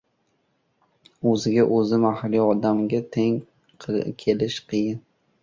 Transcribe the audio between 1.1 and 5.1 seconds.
O‘ziga-o‘zi mahliyo odamga teng kelish qiyin.